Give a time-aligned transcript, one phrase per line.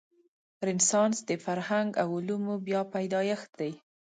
[0.67, 3.71] رنسانس د فرهنګ او علومو بیا پیدایښت دی.